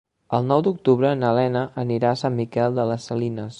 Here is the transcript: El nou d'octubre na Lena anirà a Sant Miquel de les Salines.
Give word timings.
El 0.37 0.45
nou 0.51 0.63
d'octubre 0.67 1.11
na 1.19 1.33
Lena 1.41 1.63
anirà 1.83 2.13
a 2.15 2.19
Sant 2.25 2.37
Miquel 2.41 2.81
de 2.81 2.89
les 2.93 3.09
Salines. 3.13 3.49